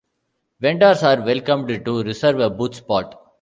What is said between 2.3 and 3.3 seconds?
a booth spot.